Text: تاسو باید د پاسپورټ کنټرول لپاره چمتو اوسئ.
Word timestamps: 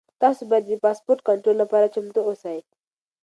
تاسو 0.21 0.41
باید 0.49 0.65
د 0.67 0.73
پاسپورټ 0.83 1.19
کنټرول 1.29 1.55
لپاره 1.63 1.91
چمتو 1.95 2.19
اوسئ. 2.29 2.59